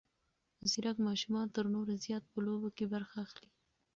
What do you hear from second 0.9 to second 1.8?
ماشومان تر